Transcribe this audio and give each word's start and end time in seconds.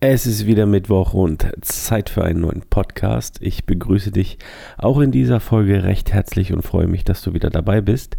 Es 0.00 0.28
ist 0.28 0.46
wieder 0.46 0.64
Mittwoch 0.64 1.12
und 1.12 1.50
Zeit 1.60 2.08
für 2.08 2.22
einen 2.22 2.42
neuen 2.42 2.62
Podcast. 2.70 3.38
Ich 3.40 3.66
begrüße 3.66 4.12
dich 4.12 4.38
auch 4.76 5.00
in 5.00 5.10
dieser 5.10 5.40
Folge 5.40 5.82
recht 5.82 6.12
herzlich 6.12 6.52
und 6.52 6.62
freue 6.62 6.86
mich, 6.86 7.02
dass 7.02 7.20
du 7.20 7.34
wieder 7.34 7.50
dabei 7.50 7.80
bist. 7.80 8.16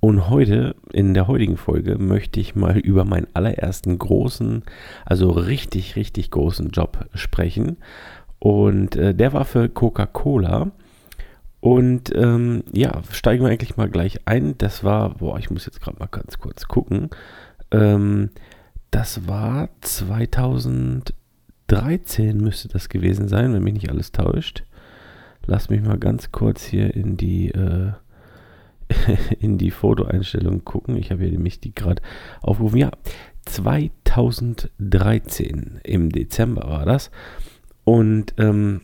Und 0.00 0.30
heute, 0.30 0.74
in 0.90 1.12
der 1.12 1.28
heutigen 1.28 1.58
Folge, 1.58 1.98
möchte 1.98 2.40
ich 2.40 2.54
mal 2.54 2.78
über 2.78 3.04
meinen 3.04 3.26
allerersten 3.34 3.98
großen, 3.98 4.62
also 5.04 5.28
richtig, 5.28 5.96
richtig 5.96 6.30
großen 6.30 6.70
Job 6.70 7.10
sprechen. 7.12 7.76
Und 8.38 8.96
äh, 8.96 9.14
der 9.14 9.34
war 9.34 9.44
für 9.44 9.68
Coca-Cola. 9.68 10.70
Und 11.60 12.10
ähm, 12.16 12.64
ja, 12.72 13.02
steigen 13.10 13.44
wir 13.44 13.50
eigentlich 13.50 13.76
mal 13.76 13.90
gleich 13.90 14.20
ein. 14.24 14.56
Das 14.56 14.82
war, 14.82 15.10
boah, 15.10 15.38
ich 15.38 15.50
muss 15.50 15.66
jetzt 15.66 15.82
gerade 15.82 15.98
mal 15.98 16.08
ganz 16.08 16.38
kurz 16.38 16.68
gucken. 16.68 17.10
Ähm, 17.70 18.30
das 18.90 19.28
war 19.28 19.68
2000. 19.82 21.12
13 21.68 22.38
müsste 22.38 22.66
das 22.68 22.88
gewesen 22.88 23.28
sein, 23.28 23.54
wenn 23.54 23.62
mich 23.62 23.74
nicht 23.74 23.90
alles 23.90 24.10
täuscht. 24.12 24.64
Lass 25.46 25.68
mich 25.70 25.82
mal 25.82 25.98
ganz 25.98 26.32
kurz 26.32 26.64
hier 26.64 26.94
in 26.94 27.16
die, 27.16 27.50
äh, 27.50 27.92
die 29.40 29.70
Fotoeinstellung 29.70 30.64
gucken. 30.64 30.96
Ich 30.96 31.10
habe 31.10 31.22
hier 31.22 31.32
nämlich 31.32 31.60
die 31.60 31.74
gerade 31.74 32.02
aufgerufen. 32.42 32.78
Ja, 32.78 32.90
2013 33.46 35.80
im 35.84 36.10
Dezember 36.10 36.68
war 36.68 36.84
das. 36.84 37.10
Und 37.84 38.34
ähm, 38.38 38.82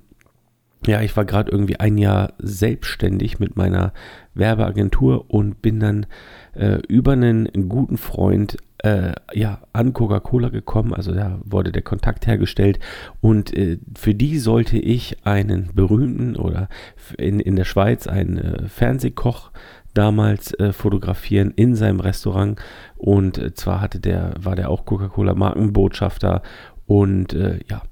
ja, 0.86 1.00
ich 1.00 1.16
war 1.16 1.24
gerade 1.24 1.50
irgendwie 1.50 1.80
ein 1.80 1.98
Jahr 1.98 2.34
selbstständig 2.38 3.38
mit 3.38 3.56
meiner 3.56 3.92
Werbeagentur 4.34 5.30
und 5.30 5.62
bin 5.62 5.80
dann 5.80 6.06
äh, 6.54 6.80
über 6.88 7.12
einen 7.12 7.68
guten 7.68 7.96
Freund 7.96 8.58
äh, 8.84 9.14
ja, 9.32 9.60
an 9.72 9.94
Coca-Cola 9.94 10.50
gekommen, 10.50 10.92
also 10.92 11.12
da 11.12 11.40
wurde 11.42 11.72
der 11.72 11.80
Kontakt 11.80 12.26
hergestellt 12.26 12.78
und 13.22 13.56
äh, 13.56 13.78
für 13.96 14.14
die 14.14 14.38
sollte 14.38 14.76
ich 14.78 15.24
einen 15.26 15.70
berühmten 15.74 16.36
oder 16.36 16.68
in, 17.16 17.40
in 17.40 17.56
der 17.56 17.64
Schweiz 17.64 18.06
einen 18.06 18.36
äh, 18.36 18.68
Fernsehkoch 18.68 19.52
damals 19.94 20.52
äh, 20.58 20.74
fotografieren 20.74 21.52
in 21.56 21.76
seinem 21.76 22.00
Restaurant 22.00 22.60
und 22.96 23.38
äh, 23.38 23.54
zwar 23.54 23.80
hatte 23.80 24.00
der, 24.00 24.34
war 24.38 24.54
der 24.54 24.68
auch 24.68 24.84
Coca-Cola 24.84 25.34
Markenbotschafter 25.34 26.42
und 26.84 27.32
äh, 27.32 27.60
ja. 27.70 27.82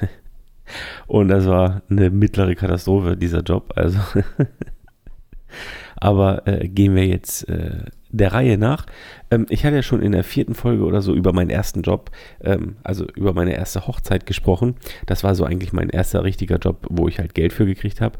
und 1.08 1.27
das 1.27 1.46
war 1.46 1.83
eine 1.91 2.11
mittlere 2.11 2.55
Katastrophe, 2.55 3.17
dieser 3.17 3.41
Job. 3.41 3.72
Also, 3.74 3.98
aber 5.97 6.47
äh, 6.47 6.69
gehen 6.69 6.95
wir 6.95 7.06
jetzt 7.06 7.48
äh, 7.48 7.84
der 8.11 8.33
Reihe 8.33 8.59
nach. 8.59 8.87
Ähm, 9.31 9.47
ich 9.48 9.64
hatte 9.64 9.77
ja 9.77 9.83
schon 9.83 10.03
in 10.03 10.12
der 10.12 10.25
vierten 10.25 10.55
Folge 10.55 10.84
oder 10.84 11.03
so 11.03 11.14
über 11.14 11.33
meinen 11.33 11.51
ersten 11.51 11.83
Job, 11.83 12.11
ähm, 12.42 12.77
also 12.84 13.06
über 13.14 13.33
meine 13.33 13.55
erste 13.55 13.86
Hochzeit 13.86 14.27
gesprochen. 14.27 14.77
Das 15.06 15.25
war 15.25 15.34
so 15.34 15.45
eigentlich 15.45 15.73
mein 15.73 15.91
erster 15.91 16.25
richtiger 16.25 16.59
Job, 16.59 16.86
wo 16.89 17.09
ich 17.09 17.19
halt 17.19 17.34
Geld 17.34 17.53
für 17.53 17.67
gekriegt 17.67 18.01
habe. 18.01 18.19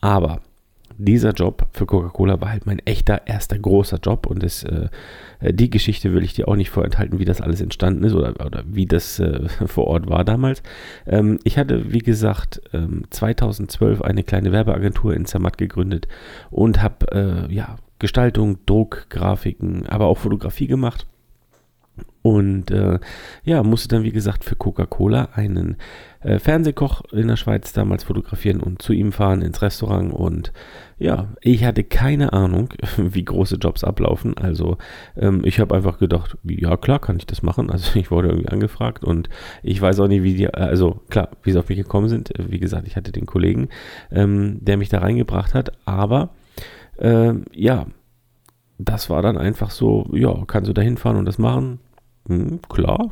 Aber 0.00 0.40
dieser 0.98 1.32
Job 1.32 1.66
für 1.72 1.86
Coca-Cola 1.86 2.40
war 2.40 2.50
halt 2.50 2.66
mein 2.66 2.78
echter 2.80 3.26
erster 3.26 3.58
großer 3.58 3.98
Job 4.02 4.26
und 4.26 4.42
das, 4.42 4.64
äh, 4.64 4.88
die 5.40 5.70
Geschichte 5.70 6.12
will 6.12 6.22
ich 6.22 6.34
dir 6.34 6.48
auch 6.48 6.56
nicht 6.56 6.70
vorenthalten, 6.70 7.18
wie 7.18 7.24
das 7.24 7.40
alles 7.40 7.60
entstanden 7.60 8.04
ist 8.04 8.14
oder, 8.14 8.44
oder 8.44 8.64
wie 8.66 8.86
das 8.86 9.18
äh, 9.18 9.48
vor 9.66 9.86
Ort 9.86 10.08
war 10.08 10.24
damals. 10.24 10.62
Ähm, 11.06 11.38
ich 11.44 11.58
hatte, 11.58 11.92
wie 11.92 12.00
gesagt, 12.00 12.60
ähm, 12.72 13.04
2012 13.10 14.02
eine 14.02 14.22
kleine 14.22 14.52
Werbeagentur 14.52 15.14
in 15.14 15.24
Zermatt 15.24 15.58
gegründet 15.58 16.08
und 16.50 16.82
habe 16.82 17.48
äh, 17.48 17.54
ja, 17.54 17.76
Gestaltung, 17.98 18.58
Druck, 18.66 19.06
Grafiken, 19.10 19.86
aber 19.86 20.06
auch 20.06 20.18
Fotografie 20.18 20.66
gemacht. 20.66 21.06
Und 22.22 22.70
äh, 22.70 23.00
ja, 23.42 23.62
musste 23.64 23.88
dann, 23.88 24.04
wie 24.04 24.12
gesagt, 24.12 24.44
für 24.44 24.54
Coca-Cola 24.54 25.30
einen 25.34 25.76
äh, 26.20 26.38
Fernsehkoch 26.38 27.02
in 27.10 27.26
der 27.26 27.36
Schweiz 27.36 27.72
damals 27.72 28.04
fotografieren 28.04 28.60
und 28.60 28.80
zu 28.80 28.92
ihm 28.92 29.10
fahren 29.10 29.42
ins 29.42 29.60
Restaurant. 29.60 30.12
Und 30.12 30.52
ja, 30.98 31.30
ich 31.40 31.64
hatte 31.64 31.82
keine 31.82 32.32
Ahnung, 32.32 32.68
wie 32.96 33.24
große 33.24 33.56
Jobs 33.56 33.82
ablaufen. 33.82 34.36
Also 34.36 34.78
ähm, 35.16 35.42
ich 35.44 35.58
habe 35.58 35.74
einfach 35.74 35.98
gedacht, 35.98 36.38
ja 36.44 36.76
klar, 36.76 37.00
kann 37.00 37.16
ich 37.16 37.26
das 37.26 37.42
machen. 37.42 37.70
Also 37.70 37.98
ich 37.98 38.12
wurde 38.12 38.28
irgendwie 38.28 38.50
angefragt 38.50 39.04
und 39.04 39.28
ich 39.64 39.80
weiß 39.80 39.98
auch 39.98 40.08
nicht, 40.08 40.22
wie 40.22 40.34
die, 40.34 40.52
also 40.52 41.00
klar, 41.10 41.30
wie 41.42 41.50
sie 41.50 41.58
auf 41.58 41.68
mich 41.68 41.78
gekommen 41.78 42.08
sind. 42.08 42.32
Wie 42.38 42.60
gesagt, 42.60 42.86
ich 42.86 42.94
hatte 42.94 43.10
den 43.10 43.26
Kollegen, 43.26 43.68
ähm, 44.12 44.58
der 44.60 44.76
mich 44.76 44.90
da 44.90 45.00
reingebracht 45.00 45.54
hat. 45.54 45.72
Aber 45.86 46.30
ähm, 47.00 47.46
ja, 47.52 47.86
das 48.78 49.10
war 49.10 49.22
dann 49.22 49.38
einfach 49.38 49.70
so, 49.70 50.08
ja, 50.12 50.44
kannst 50.46 50.68
du 50.68 50.72
da 50.72 50.82
hinfahren 50.82 51.18
und 51.18 51.24
das 51.24 51.38
machen? 51.38 51.80
Hm, 52.28 52.60
klar, 52.68 53.10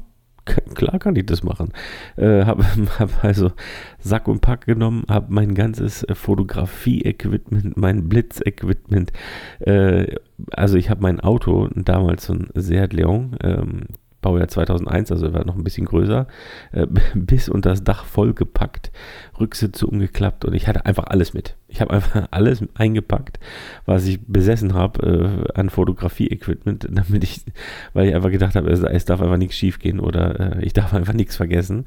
klar 0.74 0.98
kann 0.98 1.16
ich 1.16 1.26
das 1.26 1.42
machen. 1.42 1.72
Äh, 2.16 2.44
habe 2.44 2.64
hab 2.98 3.24
also 3.24 3.52
Sack 3.98 4.28
und 4.28 4.40
Pack 4.40 4.66
genommen, 4.66 5.04
habe 5.08 5.26
mein 5.30 5.54
ganzes 5.54 6.02
äh, 6.04 6.14
Fotografie-Equipment, 6.14 7.76
mein 7.76 8.08
Blitz-Equipment, 8.08 9.12
äh, 9.60 10.14
also 10.52 10.76
ich 10.76 10.90
habe 10.90 11.02
mein 11.02 11.20
Auto, 11.20 11.68
damals 11.74 12.26
so 12.26 12.34
ein 12.34 12.48
Seat 12.54 12.92
Leon, 12.92 13.36
ähm, 13.42 13.82
Baujahr 14.20 14.48
2001, 14.48 15.12
also 15.12 15.26
er 15.26 15.34
war 15.34 15.44
noch 15.44 15.56
ein 15.56 15.64
bisschen 15.64 15.86
größer, 15.86 16.26
äh, 16.72 16.86
bis 17.14 17.48
unter 17.48 17.70
das 17.70 17.84
Dach 17.84 18.04
vollgepackt, 18.04 18.90
Rücksitze 19.38 19.86
umgeklappt 19.86 20.44
und 20.44 20.54
ich 20.54 20.68
hatte 20.68 20.86
einfach 20.86 21.04
alles 21.04 21.34
mit. 21.34 21.56
Ich 21.68 21.80
habe 21.80 21.92
einfach 21.92 22.28
alles 22.30 22.62
eingepackt, 22.74 23.38
was 23.86 24.06
ich 24.06 24.20
besessen 24.26 24.74
habe 24.74 25.48
äh, 25.54 25.58
an 25.58 25.70
Fotografie-Equipment, 25.70 26.88
damit 26.90 27.24
ich, 27.24 27.44
weil 27.92 28.08
ich 28.08 28.14
einfach 28.14 28.30
gedacht 28.30 28.54
habe, 28.54 28.70
es, 28.70 28.80
es 28.80 29.04
darf 29.04 29.20
einfach 29.22 29.38
nichts 29.38 29.56
schief 29.56 29.78
gehen 29.78 30.00
oder 30.00 30.58
äh, 30.58 30.64
ich 30.64 30.72
darf 30.72 30.94
einfach 30.94 31.14
nichts 31.14 31.36
vergessen. 31.36 31.86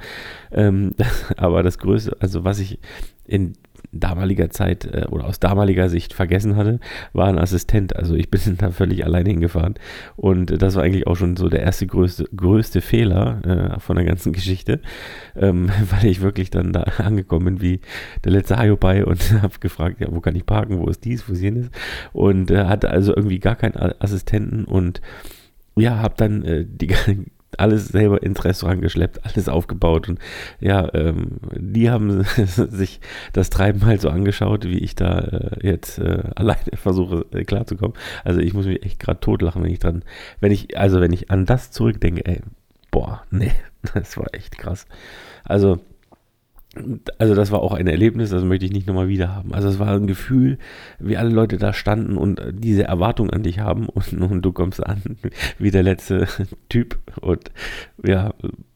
Ähm, 0.52 0.96
aber 1.38 1.64
das 1.64 1.78
Größte, 1.78 2.18
also 2.20 2.44
was 2.44 2.60
ich 2.60 2.80
in 3.26 3.54
damaliger 3.94 4.50
Zeit 4.50 4.86
äh, 4.86 5.06
oder 5.10 5.26
aus 5.26 5.40
damaliger 5.40 5.90
Sicht 5.90 6.14
vergessen 6.14 6.56
hatte, 6.56 6.80
war 7.14 7.28
ein 7.28 7.38
Assistent. 7.38 7.96
Also 7.96 8.16
ich 8.16 8.30
bin 8.30 8.42
da 8.58 8.72
völlig 8.72 9.06
alleine 9.06 9.30
hingefahren. 9.30 9.76
Und 10.16 10.52
äh, 10.52 10.58
das 10.58 10.76
war 10.76 10.84
eigentlich 10.84 11.08
auch 11.08 11.16
schon 11.16 11.38
so 11.38 11.50
der 11.50 11.62
erste 11.62 11.88
größte, 11.88 12.26
größte 12.36 12.82
Fehler 12.82 13.76
äh, 13.76 13.80
von 13.80 13.96
der 13.96 14.06
ganzen 14.06 14.34
Geschichte, 14.34 14.82
ähm, 15.36 15.70
weil 15.92 16.10
ich 16.10 16.22
wirklich 16.22 16.50
dann 16.50 16.74
da 16.74 16.82
angekommen 16.98 17.46
bin 17.46 17.62
wie 17.62 17.80
der 18.24 18.32
letzte 18.32 18.58
Hayopai 18.58 19.06
und 19.06 19.42
habe 19.42 19.60
gefragt, 19.60 20.00
ja, 20.00 20.08
wo 20.10 20.20
kann 20.20 20.36
ich 20.36 20.46
parken, 20.46 20.80
wo 20.80 20.88
ist 20.88 21.06
dies, 21.06 21.28
wo 21.28 21.34
ist 21.34 21.42
jenes. 21.42 21.70
Und 22.12 22.52
äh, 22.52 22.66
hatte 22.66 22.90
also 22.90 23.16
irgendwie 23.16 23.40
gar 23.40 23.56
keinen 23.56 23.76
Assistenten 24.00 24.66
und 24.66 25.02
ja, 25.76 25.98
habe 26.00 26.14
dann 26.18 26.44
äh, 26.44 26.66
die 26.68 26.88
alles 27.60 27.88
selber 27.88 28.24
ins 28.24 28.44
Restaurant 28.44 28.82
geschleppt, 28.82 29.26
alles 29.26 29.50
aufgebaut 29.50 30.10
und 30.10 30.20
ja, 30.60 30.94
ähm, 30.94 31.38
die 31.56 31.90
haben 31.90 32.24
sich 32.46 33.00
das 33.34 33.50
Treiben 33.50 33.86
halt 33.86 34.02
so 34.02 34.10
angeschaut, 34.10 34.66
wie 34.66 34.80
ich 34.80 34.96
da 34.96 35.20
äh, 35.20 35.68
jetzt 35.68 36.00
äh, 36.00 36.24
alleine 36.36 36.76
versuche 36.76 37.26
äh, 37.32 37.44
klarzukommen. 37.44 37.98
Also 38.24 38.40
ich 38.40 38.54
muss 38.54 38.66
mich 38.66 38.84
echt 38.84 39.00
gerade 39.00 39.20
totlachen, 39.20 39.64
wenn 39.64 39.72
ich 39.72 39.80
dran, 39.80 40.04
wenn 40.40 40.52
ich, 40.52 40.78
also 40.78 41.02
wenn 41.02 41.14
ich 41.14 41.32
an 41.32 41.46
das 41.46 41.72
zurückdenke, 41.72 42.26
ey, 42.26 42.42
boah, 42.92 43.24
nee, 43.32 43.52
das 43.94 44.18
war 44.18 44.34
echt 44.34 44.58
krass. 44.58 44.86
Also 45.44 45.80
also 47.20 47.36
das 47.36 47.52
war 47.52 47.62
auch 47.62 47.74
ein 47.74 47.88
Erlebnis, 47.88 48.32
das 48.32 48.44
möchte 48.44 48.66
ich 48.66 48.72
nicht 48.72 48.88
nochmal 48.88 49.08
wieder 49.08 49.34
haben. 49.36 49.54
Also 49.54 49.68
es 49.68 49.78
war 49.78 49.90
ein 49.90 50.08
Gefühl, 50.08 50.58
wie 51.00 51.18
alle 51.18 51.30
Leute 51.30 51.58
da 51.58 51.72
standen 51.72 52.18
und 52.18 52.42
diese 52.52 52.84
Erwartung 52.84 53.30
an 53.30 53.44
dich 53.44 53.60
haben 53.60 53.88
und, 53.90 54.14
und 54.14 54.42
du 54.42 54.52
kommst 54.52 54.86
an 54.86 55.02
wie 55.60 55.72
der 55.72 55.84
letzte 55.84 56.28
Typ 56.70 56.98
und 57.22 57.52
ja, 58.04 58.34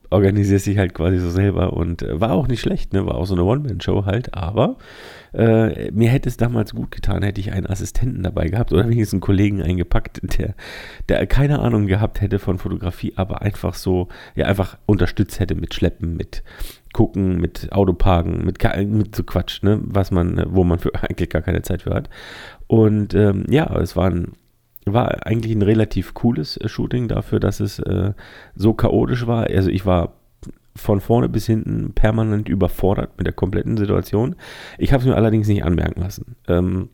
organisierst 0.10 0.66
dich 0.66 0.78
halt 0.78 0.94
quasi 0.94 1.18
so 1.20 1.30
selber 1.30 1.74
und 1.74 2.02
äh, 2.02 2.20
war 2.20 2.32
auch 2.32 2.48
nicht 2.48 2.62
schlecht, 2.62 2.94
ne? 2.94 3.06
war 3.06 3.16
auch 3.16 3.26
so 3.26 3.36
eine 3.36 3.44
One-Man-Show 3.44 4.06
halt, 4.06 4.34
aber 4.34 4.78
äh, 5.34 5.92
mir 5.92 6.10
hätte 6.10 6.30
es 6.30 6.38
damals 6.38 6.74
gut 6.74 6.92
getan, 6.92 7.24
hätte 7.24 7.42
ich 7.42 7.52
einen 7.52 7.68
Assistenten 7.68 8.24
dabei 8.24 8.48
gehabt 8.48 8.72
oder 8.72 8.84
wenigstens 8.88 9.14
einen 9.14 9.22
Kollegen 9.22 9.62
eingepackt, 9.62 10.22
der, 10.40 10.56
der 11.10 11.28
keine 11.28 11.60
Ahnung 11.60 11.88
gehabt 11.88 12.22
hätte 12.22 12.40
von 12.40 12.58
Fotografie, 12.58 13.14
aber 13.16 13.42
einfach 13.42 13.74
so, 13.74 14.08
ja, 14.36 14.46
einfach 14.46 14.78
unterstützt 14.86 15.40
hätte 15.40 15.56
mit 15.56 15.74
Schleppen, 15.74 16.16
mit 16.16 16.44
Gucken, 16.94 17.40
mit 17.40 17.72
Autoparken, 17.72 18.46
mit, 18.46 18.64
mit 18.88 19.16
so 19.16 19.24
Quatsch, 19.24 19.62
ne, 19.62 19.80
was 19.84 20.12
man, 20.12 20.44
wo 20.50 20.64
man 20.64 20.80
für 20.80 20.92
eigentlich 21.02 21.30
gar 21.30 21.42
keine 21.42 21.62
Zeit 21.62 21.84
für 21.84 21.94
hat. 21.94 22.10
Und 22.68 23.14
ähm, 23.14 23.46
ja, 23.50 23.76
es 23.80 23.96
war 23.96 24.10
ein 24.10 24.34
war 24.94 25.26
eigentlich 25.26 25.56
ein 25.56 25.62
relativ 25.62 26.14
cooles 26.14 26.58
äh, 26.58 26.68
Shooting 26.68 27.08
dafür, 27.08 27.40
dass 27.40 27.60
es 27.60 27.80
äh, 27.80 28.14
so 28.56 28.74
chaotisch 28.74 29.28
war. 29.28 29.48
Also 29.48 29.70
ich 29.70 29.86
war 29.86 30.14
von 30.76 31.02
vorne 31.02 31.28
bis 31.28 31.46
hinten 31.48 31.94
permanent 31.94 32.48
überfordert 32.48 33.18
mit 33.18 33.26
der 33.26 33.34
kompletten 33.34 33.78
Situation. 33.78 34.36
Ich 34.78 34.94
habe 34.94 35.02
es 35.02 35.08
mir 35.08 35.16
allerdings 35.16 35.48
nicht 35.48 35.64
anmerken 35.64 36.02
lassen. 36.02 36.36
Ähm, 36.48 36.90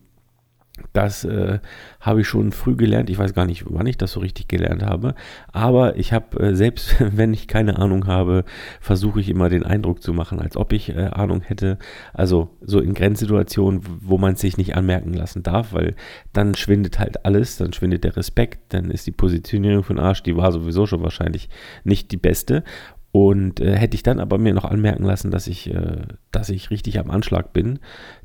das 0.91 1.23
äh, 1.23 1.59
habe 1.99 2.21
ich 2.21 2.27
schon 2.27 2.51
früh 2.51 2.75
gelernt. 2.75 3.11
Ich 3.11 3.19
weiß 3.19 3.35
gar 3.35 3.45
nicht, 3.45 3.63
wann 3.67 3.85
ich 3.85 3.97
das 3.97 4.13
so 4.13 4.19
richtig 4.21 4.47
gelernt 4.47 4.81
habe. 4.81 5.13
Aber 5.51 5.97
ich 5.97 6.13
habe, 6.13 6.39
äh, 6.39 6.55
selbst 6.55 6.95
wenn 7.15 7.31
ich 7.31 7.47
keine 7.47 7.77
Ahnung 7.77 8.07
habe, 8.07 8.43
versuche 8.81 9.19
ich 9.19 9.29
immer 9.29 9.49
den 9.49 9.63
Eindruck 9.63 10.01
zu 10.01 10.13
machen, 10.13 10.39
als 10.39 10.57
ob 10.57 10.73
ich 10.73 10.89
äh, 10.89 11.05
Ahnung 11.11 11.41
hätte. 11.41 11.77
Also 12.11 12.49
so 12.61 12.79
in 12.79 12.95
Grenzsituationen, 12.95 13.81
wo 14.01 14.17
man 14.17 14.33
es 14.33 14.41
sich 14.41 14.57
nicht 14.57 14.75
anmerken 14.75 15.13
lassen 15.13 15.43
darf, 15.43 15.73
weil 15.73 15.95
dann 16.33 16.55
schwindet 16.55 16.97
halt 16.97 17.23
alles. 17.23 17.57
Dann 17.57 17.73
schwindet 17.73 18.03
der 18.03 18.17
Respekt. 18.17 18.73
Dann 18.73 18.89
ist 18.89 19.05
die 19.05 19.11
Positionierung 19.11 19.83
von 19.83 19.99
Arsch, 19.99 20.23
die 20.23 20.35
war 20.35 20.51
sowieso 20.51 20.87
schon 20.87 21.03
wahrscheinlich 21.03 21.49
nicht 21.83 22.11
die 22.11 22.17
beste. 22.17 22.63
Und 23.11 23.59
äh, 23.59 23.75
hätte 23.77 23.93
ich 23.93 24.01
dann 24.01 24.19
aber 24.19 24.39
mir 24.39 24.55
noch 24.55 24.65
anmerken 24.65 25.03
lassen, 25.03 25.29
dass 25.29 25.45
ich, 25.45 25.71
äh, 25.71 26.01
dass 26.31 26.49
ich 26.49 26.71
richtig 26.71 26.97
am 26.97 27.11
Anschlag 27.11 27.53
bin, 27.53 27.77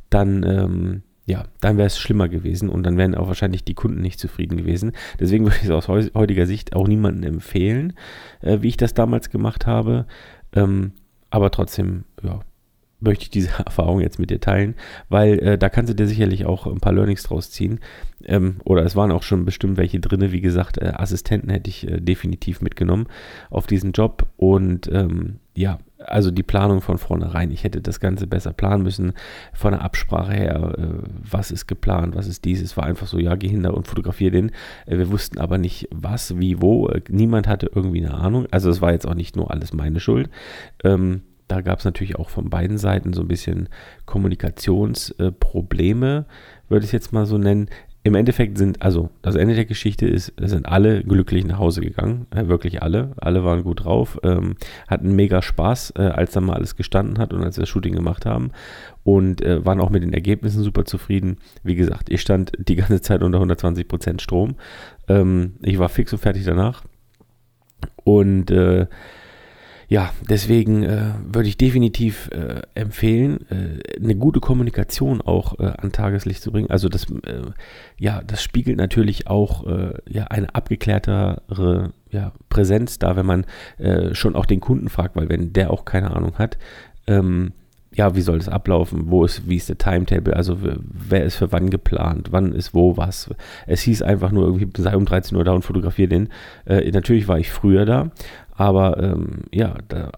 dann, 0.08 0.42
ähm, 0.44 1.02
ja, 1.28 1.44
dann 1.60 1.76
wäre 1.76 1.86
es 1.86 1.98
schlimmer 1.98 2.28
gewesen 2.28 2.70
und 2.70 2.84
dann 2.84 2.96
wären 2.96 3.14
auch 3.14 3.28
wahrscheinlich 3.28 3.62
die 3.62 3.74
Kunden 3.74 4.00
nicht 4.00 4.18
zufrieden 4.18 4.56
gewesen. 4.56 4.92
Deswegen 5.20 5.44
würde 5.44 5.58
ich 5.58 5.64
es 5.64 5.70
aus 5.70 5.86
heutiger 5.88 6.46
Sicht 6.46 6.74
auch 6.74 6.88
niemandem 6.88 7.34
empfehlen, 7.34 7.92
äh, 8.40 8.58
wie 8.62 8.68
ich 8.68 8.78
das 8.78 8.94
damals 8.94 9.28
gemacht 9.28 9.66
habe. 9.66 10.06
Ähm, 10.54 10.92
aber 11.28 11.50
trotzdem, 11.50 12.04
ja, 12.22 12.40
möchte 13.00 13.24
ich 13.24 13.30
diese 13.30 13.50
Erfahrung 13.66 14.00
jetzt 14.00 14.18
mit 14.18 14.30
dir 14.30 14.40
teilen, 14.40 14.74
weil 15.10 15.38
äh, 15.40 15.58
da 15.58 15.68
kannst 15.68 15.90
du 15.90 15.94
dir 15.94 16.06
sicherlich 16.06 16.46
auch 16.46 16.66
ein 16.66 16.80
paar 16.80 16.94
Learnings 16.94 17.24
draus 17.24 17.50
ziehen. 17.50 17.80
Ähm, 18.24 18.56
oder 18.64 18.82
es 18.84 18.96
waren 18.96 19.12
auch 19.12 19.22
schon 19.22 19.44
bestimmt 19.44 19.76
welche 19.76 20.00
drin. 20.00 20.32
Wie 20.32 20.40
gesagt, 20.40 20.78
äh, 20.78 20.94
Assistenten 20.96 21.50
hätte 21.50 21.68
ich 21.68 21.86
äh, 21.86 22.00
definitiv 22.00 22.62
mitgenommen 22.62 23.06
auf 23.50 23.66
diesen 23.66 23.92
Job. 23.92 24.26
Und 24.38 24.90
ähm, 24.90 25.40
ja, 25.54 25.78
also 25.98 26.30
die 26.30 26.42
Planung 26.42 26.80
von 26.80 26.98
vornherein. 26.98 27.50
Ich 27.50 27.64
hätte 27.64 27.80
das 27.80 28.00
Ganze 28.00 28.26
besser 28.26 28.52
planen 28.52 28.82
müssen. 28.82 29.12
Von 29.52 29.72
der 29.72 29.82
Absprache 29.82 30.32
her, 30.32 30.74
äh, 30.78 30.86
was 31.30 31.50
ist 31.50 31.66
geplant, 31.66 32.14
was 32.14 32.26
ist 32.26 32.44
dies. 32.44 32.62
Es 32.62 32.76
war 32.76 32.84
einfach 32.84 33.06
so, 33.06 33.18
ja, 33.18 33.34
geh 33.34 33.48
hin 33.48 33.62
da 33.62 33.70
und 33.70 33.88
fotografiere 33.88 34.30
den. 34.30 34.50
Äh, 34.86 34.98
wir 34.98 35.10
wussten 35.10 35.38
aber 35.38 35.58
nicht, 35.58 35.88
was, 35.90 36.38
wie, 36.38 36.62
wo. 36.62 36.88
Äh, 36.88 37.02
niemand 37.08 37.48
hatte 37.48 37.70
irgendwie 37.74 38.04
eine 38.04 38.14
Ahnung. 38.14 38.46
Also 38.50 38.70
es 38.70 38.80
war 38.80 38.92
jetzt 38.92 39.06
auch 39.06 39.14
nicht 39.14 39.36
nur 39.36 39.50
alles 39.50 39.72
meine 39.72 40.00
Schuld. 40.00 40.30
Ähm, 40.84 41.22
da 41.48 41.60
gab 41.62 41.78
es 41.78 41.86
natürlich 41.86 42.16
auch 42.16 42.28
von 42.28 42.50
beiden 42.50 42.76
Seiten 42.78 43.14
so 43.14 43.22
ein 43.22 43.28
bisschen 43.28 43.70
Kommunikationsprobleme, 44.04 46.26
würde 46.68 46.84
ich 46.84 46.92
jetzt 46.92 47.12
mal 47.12 47.26
so 47.26 47.38
nennen. 47.38 47.68
Im 48.08 48.14
Endeffekt 48.14 48.56
sind, 48.56 48.80
also 48.80 49.10
das 49.20 49.34
Ende 49.34 49.54
der 49.54 49.66
Geschichte 49.66 50.06
ist, 50.06 50.32
sind 50.40 50.64
alle 50.64 51.04
glücklich 51.04 51.44
nach 51.44 51.58
Hause 51.58 51.82
gegangen, 51.82 52.26
äh, 52.34 52.48
wirklich 52.48 52.82
alle. 52.82 53.12
Alle 53.18 53.44
waren 53.44 53.64
gut 53.64 53.84
drauf, 53.84 54.18
ähm, 54.22 54.54
hatten 54.86 55.14
mega 55.14 55.42
Spaß, 55.42 55.92
äh, 55.98 56.04
als 56.04 56.32
dann 56.32 56.44
mal 56.44 56.54
alles 56.54 56.74
gestanden 56.74 57.18
hat 57.18 57.34
und 57.34 57.44
als 57.44 57.58
wir 57.58 57.64
das 57.64 57.68
Shooting 57.68 57.94
gemacht 57.94 58.24
haben 58.24 58.52
und 59.04 59.42
äh, 59.42 59.62
waren 59.62 59.78
auch 59.82 59.90
mit 59.90 60.02
den 60.02 60.14
Ergebnissen 60.14 60.62
super 60.62 60.86
zufrieden. 60.86 61.36
Wie 61.62 61.74
gesagt, 61.74 62.08
ich 62.08 62.22
stand 62.22 62.52
die 62.56 62.76
ganze 62.76 63.02
Zeit 63.02 63.22
unter 63.22 63.42
120% 63.42 64.22
Strom. 64.22 64.54
Ähm, 65.06 65.56
ich 65.60 65.78
war 65.78 65.90
fix 65.90 66.10
und 66.10 66.20
fertig 66.20 66.46
danach 66.46 66.84
und 68.04 68.50
äh, 68.50 68.86
ja, 69.88 70.10
deswegen 70.28 70.82
äh, 70.82 71.14
würde 71.24 71.48
ich 71.48 71.56
definitiv 71.56 72.28
äh, 72.30 72.60
empfehlen, 72.74 73.46
äh, 73.50 74.02
eine 74.02 74.16
gute 74.16 74.38
Kommunikation 74.38 75.22
auch 75.22 75.58
äh, 75.58 75.72
an 75.78 75.92
Tageslicht 75.92 76.42
zu 76.42 76.52
bringen. 76.52 76.70
Also 76.70 76.90
das, 76.90 77.04
äh, 77.04 77.40
ja, 77.98 78.20
das 78.26 78.42
spiegelt 78.42 78.76
natürlich 78.76 79.28
auch 79.28 79.66
äh, 79.66 79.94
ja, 80.06 80.24
eine 80.24 80.54
abgeklärtere 80.54 81.92
ja, 82.10 82.32
Präsenz 82.48 82.98
da, 82.98 83.16
wenn 83.16 83.26
man 83.26 83.44
schon 84.12 84.34
auch 84.34 84.46
den 84.46 84.60
Kunden 84.60 84.88
fragt, 84.88 85.14
weil 85.14 85.28
wenn 85.28 85.52
der 85.52 85.70
auch 85.70 85.84
keine 85.84 86.16
Ahnung 86.16 86.38
hat, 86.38 86.56
ähm, 87.06 87.52
ja, 87.92 88.14
wie 88.14 88.20
soll 88.20 88.38
das 88.38 88.48
ablaufen? 88.48 89.10
Wo 89.10 89.24
ist, 89.24 89.48
wie 89.48 89.56
ist 89.56 89.68
der 89.68 89.78
Timetable? 89.78 90.36
Also 90.36 90.58
wer 90.60 91.24
ist 91.24 91.36
für 91.36 91.52
wann 91.52 91.70
geplant? 91.70 92.28
Wann 92.30 92.52
ist 92.52 92.74
wo 92.74 92.96
was? 92.96 93.30
Es 93.66 93.80
hieß 93.82 94.02
einfach 94.02 94.30
nur 94.30 94.44
irgendwie, 94.44 94.68
sei 94.80 94.96
um 94.96 95.04
13 95.04 95.36
Uhr 95.36 95.44
da 95.44 95.52
und 95.52 95.62
fotografiere 95.62 96.08
den. 96.08 96.28
Äh, 96.66 96.90
natürlich 96.90 97.28
war 97.28 97.38
ich 97.38 97.50
früher 97.50 97.86
da, 97.86 98.10
aber 98.58 99.00
ähm, 99.00 99.44
ja, 99.52 99.76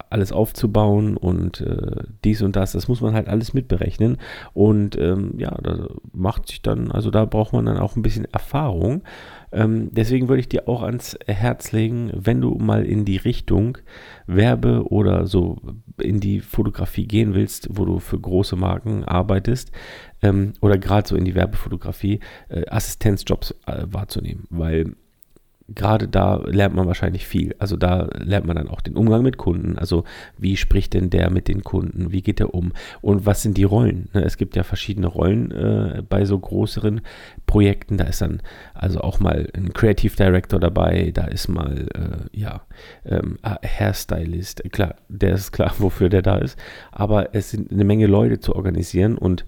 alles 0.09 0.31
aufzubauen 0.31 1.15
und 1.15 1.61
äh, 1.61 2.03
dies 2.23 2.41
und 2.41 2.55
das, 2.55 2.71
das 2.71 2.87
muss 2.87 2.99
man 2.99 3.13
halt 3.13 3.27
alles 3.27 3.53
mitberechnen. 3.53 4.17
Und 4.53 4.97
ähm, 4.97 5.35
ja, 5.37 5.55
da 5.61 5.89
macht 6.11 6.47
sich 6.47 6.63
dann, 6.63 6.91
also 6.91 7.11
da 7.11 7.25
braucht 7.25 7.53
man 7.53 7.67
dann 7.67 7.77
auch 7.77 7.95
ein 7.95 8.01
bisschen 8.01 8.25
Erfahrung. 8.25 9.03
Ähm, 9.51 9.89
deswegen 9.91 10.27
würde 10.27 10.39
ich 10.39 10.49
dir 10.49 10.67
auch 10.67 10.81
ans 10.81 11.19
Herz 11.27 11.71
legen, 11.71 12.11
wenn 12.15 12.41
du 12.41 12.55
mal 12.55 12.83
in 12.83 13.05
die 13.05 13.17
Richtung 13.17 13.77
Werbe 14.25 14.89
oder 14.89 15.27
so 15.27 15.57
in 15.99 16.19
die 16.19 16.39
Fotografie 16.39 17.05
gehen 17.05 17.35
willst, 17.35 17.69
wo 17.71 17.85
du 17.85 17.99
für 17.99 18.19
große 18.19 18.55
Marken 18.55 19.03
arbeitest, 19.03 19.71
ähm, 20.23 20.53
oder 20.61 20.79
gerade 20.79 21.07
so 21.07 21.15
in 21.15 21.25
die 21.25 21.35
Werbefotografie, 21.35 22.21
äh, 22.49 22.65
Assistenzjobs 22.67 23.51
äh, 23.67 23.83
wahrzunehmen, 23.85 24.45
weil 24.49 24.95
gerade 25.75 26.07
da 26.07 26.37
lernt 26.45 26.75
man 26.75 26.87
wahrscheinlich 26.87 27.27
viel. 27.27 27.55
Also 27.59 27.77
da 27.77 28.09
lernt 28.17 28.45
man 28.45 28.55
dann 28.55 28.67
auch 28.67 28.81
den 28.81 28.95
Umgang 28.95 29.23
mit 29.23 29.37
Kunden. 29.37 29.77
Also 29.77 30.03
wie 30.37 30.57
spricht 30.57 30.93
denn 30.93 31.09
der 31.09 31.29
mit 31.29 31.47
den 31.47 31.63
Kunden? 31.63 32.11
Wie 32.11 32.21
geht 32.21 32.39
der 32.39 32.53
um? 32.53 32.73
Und 33.01 33.25
was 33.25 33.41
sind 33.41 33.57
die 33.57 33.63
Rollen? 33.63 34.09
Ne, 34.13 34.23
es 34.23 34.37
gibt 34.37 34.55
ja 34.55 34.63
verschiedene 34.63 35.07
Rollen 35.07 35.51
äh, 35.51 36.03
bei 36.07 36.25
so 36.25 36.37
größeren 36.37 37.01
Projekten. 37.45 37.97
Da 37.97 38.05
ist 38.05 38.21
dann 38.21 38.41
also 38.73 39.01
auch 39.01 39.19
mal 39.19 39.49
ein 39.55 39.73
Creative 39.73 40.15
Director 40.15 40.59
dabei. 40.59 41.11
Da 41.13 41.25
ist 41.25 41.47
mal, 41.47 41.87
äh, 41.93 42.37
ja, 42.37 42.61
ähm, 43.05 43.37
Hairstylist. 43.43 44.63
Klar, 44.71 44.95
der 45.09 45.33
ist 45.33 45.51
klar, 45.51 45.73
wofür 45.79 46.09
der 46.09 46.21
da 46.21 46.37
ist. 46.37 46.57
Aber 46.91 47.33
es 47.35 47.51
sind 47.51 47.71
eine 47.71 47.83
Menge 47.83 48.07
Leute 48.07 48.39
zu 48.39 48.55
organisieren 48.55 49.17
und 49.17 49.45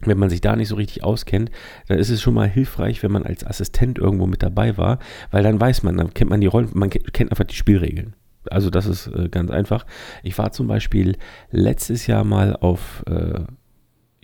wenn 0.00 0.18
man 0.18 0.30
sich 0.30 0.40
da 0.40 0.56
nicht 0.56 0.68
so 0.68 0.76
richtig 0.76 1.04
auskennt, 1.04 1.50
dann 1.88 1.98
ist 1.98 2.10
es 2.10 2.20
schon 2.20 2.34
mal 2.34 2.48
hilfreich, 2.48 3.02
wenn 3.02 3.12
man 3.12 3.24
als 3.24 3.46
Assistent 3.46 3.98
irgendwo 3.98 4.26
mit 4.26 4.42
dabei 4.42 4.76
war, 4.76 4.98
weil 5.30 5.42
dann 5.42 5.60
weiß 5.60 5.82
man, 5.82 5.96
dann 5.96 6.12
kennt 6.12 6.30
man 6.30 6.40
die 6.40 6.46
Rollen, 6.46 6.70
man 6.74 6.90
kennt 6.90 7.30
einfach 7.30 7.44
die 7.44 7.56
Spielregeln. 7.56 8.14
Also 8.50 8.70
das 8.70 8.86
ist 8.86 9.08
äh, 9.08 9.28
ganz 9.28 9.50
einfach. 9.50 9.86
Ich 10.22 10.36
war 10.38 10.52
zum 10.52 10.68
Beispiel 10.68 11.16
letztes 11.50 12.06
Jahr 12.06 12.24
mal 12.24 12.54
auf 12.54 13.02
äh, 13.06 13.40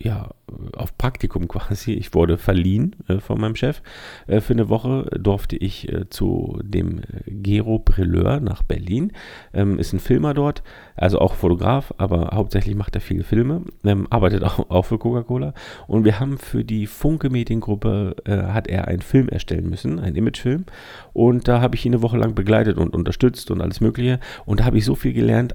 ja, 0.02 0.30
auf 0.76 0.98
Praktikum 0.98 1.46
quasi. 1.46 1.92
Ich 1.92 2.12
wurde 2.12 2.36
verliehen 2.36 2.96
äh, 3.06 3.20
von 3.20 3.40
meinem 3.40 3.54
Chef. 3.54 3.82
Äh, 4.26 4.40
für 4.40 4.52
eine 4.52 4.68
Woche 4.68 5.08
durfte 5.18 5.56
ich 5.56 5.90
äh, 5.92 6.08
zu 6.10 6.58
dem 6.62 7.02
Gero 7.26 7.78
Brilleur 7.78 8.40
nach 8.40 8.62
Berlin. 8.62 9.12
Ähm, 9.54 9.78
ist 9.78 9.92
ein 9.92 10.00
Filmer 10.00 10.34
dort, 10.34 10.64
also 10.96 11.20
auch 11.20 11.34
Fotograf, 11.34 11.94
aber 11.98 12.30
hauptsächlich 12.32 12.74
macht 12.74 12.96
er 12.96 13.00
viele 13.00 13.22
Filme. 13.22 13.62
Ähm, 13.84 14.08
arbeitet 14.10 14.42
auch, 14.44 14.70
auch 14.70 14.86
für 14.86 14.98
Coca-Cola. 14.98 15.54
Und 15.86 16.04
wir 16.04 16.18
haben 16.18 16.36
für 16.36 16.64
die 16.64 16.86
Funke 16.88 17.30
Mediengruppe, 17.30 18.16
äh, 18.24 18.36
hat 18.52 18.66
er 18.66 18.88
einen 18.88 19.02
Film 19.02 19.28
erstellen 19.28 19.70
müssen, 19.70 20.00
einen 20.00 20.16
Imagefilm. 20.16 20.64
Und 21.12 21.46
da 21.46 21.60
habe 21.60 21.76
ich 21.76 21.86
ihn 21.86 21.94
eine 21.94 22.02
Woche 22.02 22.16
lang 22.16 22.34
begleitet 22.34 22.76
und 22.76 22.94
unterstützt 22.94 23.52
und 23.52 23.60
alles 23.60 23.80
Mögliche. 23.80 24.18
Und 24.46 24.60
da 24.60 24.64
habe 24.64 24.78
ich 24.78 24.84
so 24.84 24.96
viel 24.96 25.12
gelernt, 25.12 25.54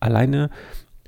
alleine 0.00 0.50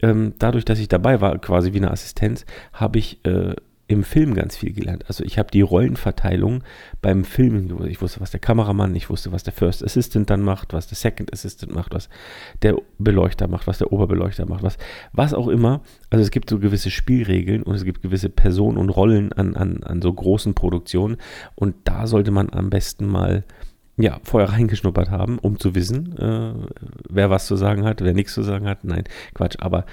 ähm, 0.03 0.35
dadurch, 0.39 0.65
dass 0.65 0.79
ich 0.79 0.89
dabei 0.89 1.21
war, 1.21 1.39
quasi 1.39 1.73
wie 1.73 1.79
eine 1.79 1.91
Assistenz, 1.91 2.45
habe 2.73 2.99
ich 2.99 3.25
äh, 3.25 3.55
im 3.91 4.05
Film 4.05 4.35
ganz 4.35 4.57
viel 4.57 4.73
gelernt. 4.73 5.05
Also 5.09 5.25
ich 5.25 5.37
habe 5.37 5.51
die 5.51 5.63
Rollenverteilung 5.63 6.63
beim 7.03 7.25
Filmen 7.25 7.67
gewusst. 7.67 7.89
Ich 7.89 8.01
wusste, 8.01 8.21
was 8.21 8.31
der 8.31 8.39
Kameramann, 8.39 8.95
ich 8.95 9.11
wusste, 9.11 9.33
was 9.33 9.43
der 9.43 9.53
First 9.53 9.85
Assistant 9.85 10.31
dann 10.31 10.43
macht, 10.43 10.73
was 10.73 10.87
der 10.87 10.97
Second 10.97 11.33
Assistant 11.33 11.75
macht, 11.75 11.93
was 11.93 12.09
der 12.63 12.77
Beleuchter 12.99 13.49
macht, 13.49 13.67
was 13.67 13.79
der 13.79 13.93
Oberbeleuchter 13.93 14.47
macht, 14.47 14.63
was, 14.63 14.79
was 15.13 15.35
auch 15.35 15.49
immer. 15.49 15.81
Also 16.09 16.23
es 16.23 16.31
gibt 16.31 16.51
so 16.51 16.61
gewisse 16.61 16.89
Spielregeln 16.89 17.65
und 17.65 17.75
es 17.75 17.85
gibt 17.85 18.01
gewisse 18.01 18.29
Personen 18.29 18.79
und 18.79 18.91
Rollen 18.91 19.33
an, 19.33 19.57
an, 19.57 19.83
an 19.83 20.01
so 20.01 20.13
großen 20.13 20.55
Produktionen 20.55 21.17
und 21.57 21.75
da 21.83 22.07
sollte 22.07 22.31
man 22.31 22.51
am 22.51 22.71
besten 22.71 23.09
mal 23.09 23.43
ja, 24.01 24.19
vorher 24.23 24.53
reingeschnuppert 24.53 25.11
haben, 25.11 25.39
um 25.39 25.59
zu 25.59 25.75
wissen, 25.75 26.17
äh, 26.19 26.53
wer 27.09 27.31
was 27.31 27.47
zu 27.47 27.57
sagen 27.57 27.85
hat, 27.85 28.03
wer 28.03 28.15
nichts 28.15 28.35
zu 28.35 28.43
sagen 28.43 28.69
hat. 28.69 28.85
Nein, 28.85 29.05
Quatsch. 29.35 29.57
Aber 29.61 29.85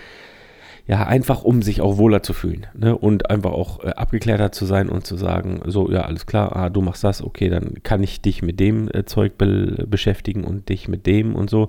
ja, 0.87 1.05
einfach 1.05 1.43
um 1.43 1.61
sich 1.61 1.81
auch 1.81 1.97
wohler 1.97 2.23
zu 2.23 2.31
fühlen 2.31 2.65
ne? 2.73 2.97
und 2.97 3.29
einfach 3.29 3.51
auch 3.51 3.83
äh, 3.83 3.89
abgeklärter 3.89 4.53
zu 4.53 4.65
sein 4.65 4.87
und 4.87 5.05
zu 5.05 5.17
sagen, 5.17 5.61
so, 5.65 5.91
ja, 5.91 6.01
alles 6.01 6.25
klar, 6.25 6.55
ah, 6.55 6.69
du 6.69 6.81
machst 6.81 7.03
das, 7.03 7.21
okay, 7.21 7.49
dann 7.49 7.83
kann 7.83 8.01
ich 8.03 8.21
dich 8.21 8.41
mit 8.41 8.59
dem 8.59 8.89
äh, 8.93 9.03
Zeug 9.03 9.37
be 9.37 9.85
beschäftigen 9.87 10.45
und 10.45 10.69
dich 10.69 10.87
mit 10.87 11.05
dem 11.05 11.35
und 11.35 11.49
so. 11.49 11.67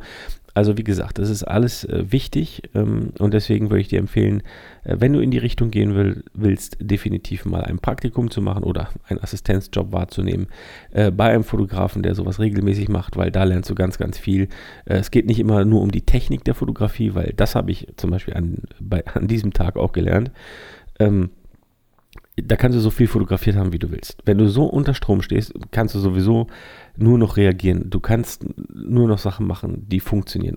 Also 0.54 0.76
wie 0.76 0.84
gesagt, 0.84 1.18
das 1.18 1.30
ist 1.30 1.44
alles 1.44 1.84
äh, 1.84 2.10
wichtig 2.10 2.62
ähm, 2.74 3.12
und 3.18 3.34
deswegen 3.34 3.70
würde 3.70 3.80
ich 3.80 3.88
dir 3.88 3.98
empfehlen, 3.98 4.42
äh, 4.84 4.96
wenn 4.98 5.12
du 5.12 5.20
in 5.20 5.30
die 5.30 5.38
Richtung 5.38 5.70
gehen 5.70 5.94
will, 5.94 6.24
willst, 6.34 6.78
definitiv 6.80 7.44
mal 7.44 7.64
ein 7.64 7.78
Praktikum 7.78 8.30
zu 8.30 8.40
machen 8.40 8.64
oder 8.64 8.88
einen 9.08 9.20
Assistenzjob 9.20 9.92
wahrzunehmen 9.92 10.48
äh, 10.90 11.10
bei 11.10 11.30
einem 11.30 11.44
Fotografen, 11.44 12.02
der 12.02 12.14
sowas 12.14 12.40
regelmäßig 12.40 12.88
macht, 12.88 13.16
weil 13.16 13.30
da 13.30 13.44
lernst 13.44 13.70
du 13.70 13.74
ganz, 13.74 13.98
ganz 13.98 14.18
viel. 14.18 14.48
Äh, 14.84 14.96
es 14.96 15.10
geht 15.10 15.26
nicht 15.26 15.38
immer 15.38 15.64
nur 15.64 15.82
um 15.82 15.90
die 15.90 16.02
Technik 16.02 16.44
der 16.44 16.54
Fotografie, 16.54 17.14
weil 17.14 17.34
das 17.36 17.54
habe 17.54 17.70
ich 17.70 17.86
zum 17.96 18.10
Beispiel 18.10 18.34
an, 18.34 18.62
bei, 18.80 19.06
an 19.06 19.28
diesem 19.28 19.52
Tag 19.52 19.76
auch 19.76 19.92
gelernt. 19.92 20.30
Ähm, 20.98 21.30
da 22.42 22.56
kannst 22.56 22.76
du 22.76 22.80
so 22.80 22.90
viel 22.90 23.06
fotografiert 23.06 23.56
haben, 23.56 23.72
wie 23.72 23.78
du 23.78 23.90
willst. 23.90 24.18
Wenn 24.24 24.38
du 24.38 24.48
so 24.48 24.64
unter 24.64 24.94
Strom 24.94 25.22
stehst, 25.22 25.54
kannst 25.70 25.94
du 25.94 25.98
sowieso 25.98 26.46
nur 26.96 27.18
noch 27.18 27.36
reagieren. 27.36 27.90
Du 27.90 28.00
kannst 28.00 28.44
nur 28.74 29.08
noch 29.08 29.18
Sachen 29.18 29.46
machen, 29.46 29.86
die 29.88 30.00
funktionieren. 30.00 30.56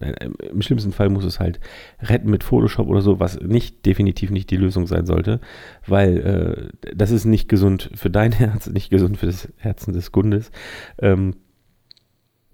Im 0.51 0.61
schlimmsten 0.61 0.91
Fall 0.91 1.09
muss 1.09 1.23
es 1.23 1.39
halt 1.39 1.59
retten 2.01 2.29
mit 2.29 2.43
Photoshop 2.43 2.88
oder 2.88 3.01
so, 3.01 3.19
was 3.19 3.39
nicht 3.39 3.85
definitiv 3.85 4.31
nicht 4.31 4.50
die 4.50 4.57
Lösung 4.57 4.88
sein 4.88 5.05
sollte, 5.05 5.39
weil 5.85 6.71
äh, 6.83 6.93
das 6.95 7.11
ist 7.11 7.25
nicht 7.25 7.47
gesund 7.47 7.89
für 7.93 8.09
dein 8.09 8.31
Herz, 8.33 8.69
nicht 8.69 8.89
gesund 8.89 9.17
für 9.17 9.27
das 9.27 9.50
Herzen 9.57 9.93
des 9.93 10.11
Kundes. 10.11 10.51
Ähm, 11.00 11.35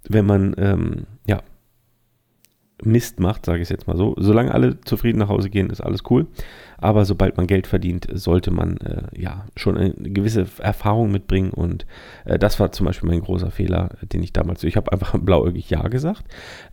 wenn 0.10 0.26
man 0.26 0.56
ähm, 0.58 1.06
Mist 2.84 3.20
macht, 3.20 3.46
sage 3.46 3.62
ich 3.62 3.70
jetzt 3.70 3.88
mal 3.88 3.98
so. 3.98 4.14
Solange 4.18 4.54
alle 4.54 4.80
zufrieden 4.82 5.18
nach 5.18 5.30
Hause 5.30 5.50
gehen, 5.50 5.70
ist 5.70 5.82
alles 5.82 6.04
cool. 6.10 6.28
Aber 6.78 7.06
sobald 7.06 7.36
man 7.38 7.48
Geld 7.48 7.66
verdient, 7.66 8.08
sollte 8.14 8.52
man 8.52 8.78
äh, 8.78 9.04
ja 9.20 9.46
schon 9.56 9.78
eine 9.78 9.94
gewisse 9.94 10.46
Erfahrung 10.60 11.12
mitbringen. 11.12 11.50
Und 11.50 11.88
äh, 12.26 12.38
das 12.38 12.60
war 12.60 12.72
zum 12.72 12.86
Beispiel 12.86 13.10
mein 13.10 13.22
großer 13.22 13.50
Fehler, 13.50 13.90
den 14.02 14.22
ich 14.22 14.32
damals. 14.32 14.64
Ich 14.64 14.78
habe 14.78 14.92
einfach 14.92 15.18
blauäugig 15.20 15.70
Ja 15.70 15.88
gesagt. 15.88 16.24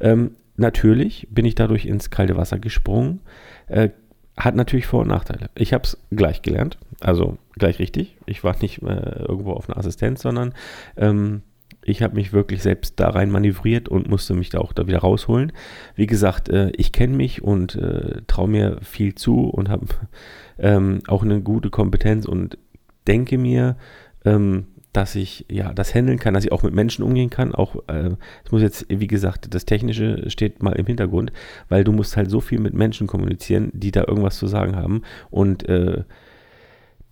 Ähm, 0.01 0.33
natürlich 0.57 1.27
bin 1.31 1.47
ich 1.47 1.55
dadurch 1.55 1.87
ins 1.87 2.11
kalte 2.11 2.37
Wasser 2.37 2.59
gesprungen. 2.59 3.21
Äh, 3.69 3.91
hat 4.37 4.57
natürlich 4.57 4.87
Vor- 4.87 5.03
und 5.03 5.09
Nachteile. 5.09 5.49
Ich 5.55 5.73
habe 5.73 5.85
es 5.85 5.97
gleich 6.11 6.43
gelernt, 6.43 6.79
also 7.01 7.39
gleich 7.55 7.79
richtig. 7.79 8.17
Ich 8.27 8.43
war 8.43 8.57
nicht 8.61 8.83
äh, 8.83 9.25
irgendwo 9.27 9.53
auf 9.53 9.69
einer 9.69 9.79
Assistenz, 9.79 10.23
sondern 10.23 10.55
ähm, 10.97 11.43
ich 11.85 12.03
habe 12.03 12.15
mich 12.15 12.33
wirklich 12.33 12.63
selbst 12.63 12.99
da 12.99 13.11
rein 13.11 13.31
manövriert 13.31 13.89
und 13.89 14.09
musste 14.09 14.35
mich 14.35 14.51
da 14.51 14.59
auch 14.59 14.73
da 14.73 14.87
wieder 14.87 14.99
rausholen. 14.99 15.53
Wie 15.95 16.07
gesagt, 16.07 16.49
äh, 16.49 16.71
ich 16.77 16.93
kenne 16.93 17.17
mich 17.17 17.43
und 17.43 17.77
äh, 17.77 18.23
traue 18.27 18.49
mir 18.49 18.79
viel 18.83 19.15
zu 19.15 19.49
und 19.49 19.69
habe 19.69 19.87
ähm, 20.59 21.01
auch 21.07 21.23
eine 21.23 21.41
gute 21.41 21.71
Kompetenz 21.71 22.27
und 22.27 22.59
denke 23.07 23.39
mir, 23.39 23.77
ähm, 24.25 24.67
dass 24.95 25.17
ich 25.17 25.45
ja 25.51 25.75
das 25.75 25.93
handeln 25.95 26.19
kann, 26.19 26.35
dass 26.35 26.45
ich 26.45 26.53
auch 26.53 26.63
mit 26.63 26.73
Menschen 26.73 27.05
umgehen 27.05 27.29
kann. 27.29 27.55
Auch 27.55 27.77
äh, 27.89 28.11
es 28.45 28.53
muss 28.53 28.63
jetzt, 28.63 28.87
wie 28.89 29.09
gesagt, 29.09 29.53
das 29.53 29.65
Technische 29.65 30.31
steht 30.31 30.63
mal 30.63 30.73
im 30.73 30.87
Hintergrund, 30.87 31.33
weil 31.69 31.83
du 31.83 31.93
musst 31.93 32.17
halt 32.17 32.31
so 32.31 32.41
viel 32.41 32.61
mit 32.61 32.75
Menschen 32.75 33.09
kommunizieren, 33.09 33.71
die 33.75 33.91
da 33.91 34.05
irgendwas 34.07 34.39
zu 34.39 34.47
sagen 34.47 34.77
haben. 34.77 35.03
Und 35.31 35.69
äh, 35.69 36.05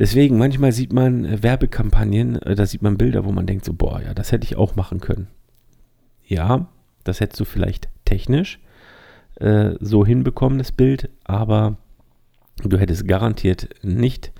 deswegen, 0.02 0.36
manchmal 0.36 0.72
sieht 0.72 0.92
man 0.92 1.24
äh, 1.24 1.42
Werbekampagnen, 1.42 2.42
äh, 2.42 2.56
da 2.56 2.66
sieht 2.66 2.82
man 2.82 2.98
Bilder, 2.98 3.24
wo 3.24 3.30
man 3.30 3.46
denkt 3.46 3.64
so, 3.64 3.72
boah, 3.72 4.02
ja, 4.02 4.12
das 4.12 4.32
hätte 4.32 4.44
ich 4.44 4.56
auch 4.56 4.74
machen 4.74 5.00
können. 5.00 5.28
Ja, 6.26 6.66
das 7.04 7.20
hättest 7.20 7.40
du 7.40 7.44
vielleicht 7.44 7.88
technisch 8.04 8.58
äh, 9.36 9.74
so 9.80 10.04
hinbekommen, 10.04 10.58
das 10.58 10.72
Bild, 10.72 11.08
aber 11.24 11.76
du 12.64 12.78
hättest 12.78 13.06
garantiert 13.06 13.68
nicht 13.82 14.32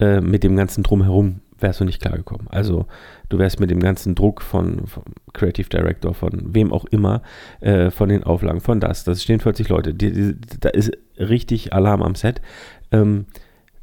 äh, 0.00 0.20
mit 0.20 0.42
dem 0.42 0.56
ganzen 0.56 0.82
Drumherum 0.82 1.40
wärst 1.60 1.80
du 1.80 1.84
nicht 1.84 2.02
klargekommen. 2.02 2.48
Also 2.48 2.86
du 3.28 3.38
wärst 3.38 3.60
mit 3.60 3.70
dem 3.70 3.78
ganzen 3.78 4.16
Druck 4.16 4.42
von, 4.42 4.88
von 4.88 5.04
Creative 5.32 5.68
Director, 5.68 6.12
von 6.12 6.52
wem 6.52 6.72
auch 6.72 6.84
immer, 6.86 7.22
äh, 7.60 7.90
von 7.92 8.08
den 8.08 8.24
Auflagen, 8.24 8.60
von 8.60 8.80
das, 8.80 9.04
das 9.04 9.22
stehen 9.22 9.38
40 9.38 9.68
Leute, 9.68 9.94
die, 9.94 10.12
die, 10.12 10.34
da 10.60 10.70
ist 10.70 10.90
richtig 11.18 11.72
Alarm 11.72 12.02
am 12.02 12.16
Set. 12.16 12.42
Ähm, 12.90 13.26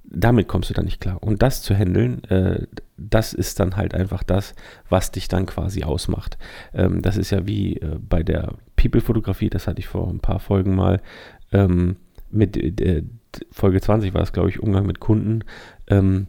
damit 0.03 0.47
kommst 0.47 0.69
du 0.69 0.73
dann 0.73 0.85
nicht 0.85 0.99
klar. 0.99 1.21
Und 1.21 1.41
das 1.41 1.61
zu 1.61 1.75
handeln, 1.75 2.23
äh, 2.25 2.65
das 2.97 3.33
ist 3.33 3.59
dann 3.59 3.77
halt 3.77 3.93
einfach 3.93 4.23
das, 4.23 4.53
was 4.89 5.11
dich 5.11 5.27
dann 5.27 5.45
quasi 5.45 5.83
ausmacht. 5.83 6.37
Ähm, 6.73 7.01
das 7.01 7.17
ist 7.17 7.31
ja 7.31 7.47
wie 7.47 7.77
äh, 7.77 7.97
bei 7.99 8.23
der 8.23 8.53
People-Fotografie, 8.75 9.49
das 9.49 9.67
hatte 9.67 9.79
ich 9.79 9.87
vor 9.87 10.09
ein 10.09 10.19
paar 10.19 10.39
Folgen 10.39 10.75
mal 10.75 11.01
ähm, 11.51 11.97
mit 12.29 12.57
äh, 12.81 13.03
Folge 13.51 13.81
20 13.81 14.13
war 14.13 14.21
es, 14.21 14.33
glaube 14.33 14.49
ich, 14.49 14.59
Umgang 14.59 14.85
mit 14.85 14.99
Kunden. 14.99 15.43
Ähm, 15.87 16.27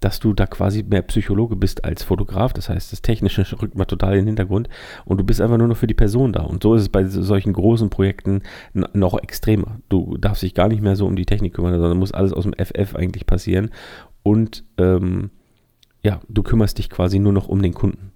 dass 0.00 0.18
du 0.18 0.32
da 0.32 0.46
quasi 0.46 0.82
mehr 0.82 1.02
Psychologe 1.02 1.56
bist 1.56 1.84
als 1.84 2.02
Fotograf. 2.02 2.52
Das 2.52 2.68
heißt, 2.68 2.92
das 2.92 3.02
Technische 3.02 3.44
rückt 3.62 3.76
mal 3.76 3.84
total 3.84 4.12
in 4.14 4.20
den 4.20 4.28
Hintergrund 4.28 4.68
und 5.04 5.18
du 5.18 5.24
bist 5.24 5.40
einfach 5.40 5.58
nur 5.58 5.68
noch 5.68 5.76
für 5.76 5.86
die 5.86 5.94
Person 5.94 6.32
da. 6.32 6.42
Und 6.42 6.62
so 6.62 6.74
ist 6.74 6.82
es 6.82 6.88
bei 6.88 7.04
solchen 7.04 7.52
großen 7.52 7.90
Projekten 7.90 8.42
noch 8.72 9.18
extremer. 9.22 9.80
Du 9.88 10.16
darfst 10.16 10.42
dich 10.42 10.54
gar 10.54 10.68
nicht 10.68 10.82
mehr 10.82 10.96
so 10.96 11.06
um 11.06 11.16
die 11.16 11.26
Technik 11.26 11.54
kümmern, 11.54 11.74
sondern 11.74 11.98
muss 11.98 12.12
alles 12.12 12.32
aus 12.32 12.44
dem 12.44 12.54
FF 12.54 12.96
eigentlich 12.96 13.26
passieren. 13.26 13.70
Und 14.22 14.64
ähm, 14.78 15.30
ja, 16.02 16.20
du 16.28 16.42
kümmerst 16.42 16.78
dich 16.78 16.88
quasi 16.88 17.18
nur 17.18 17.32
noch 17.32 17.48
um 17.48 17.62
den 17.62 17.74
Kunden. 17.74 18.12